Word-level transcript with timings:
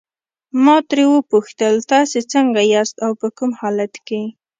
ما 0.63 0.77
ترې 0.89 1.03
وپوښتل 1.15 1.73
تاسي 1.91 2.21
څنګه 2.33 2.61
یاست 2.73 2.95
او 3.05 3.11
په 3.21 3.27
کوم 3.37 3.51
حالت 3.61 3.93
کې. 4.07 4.21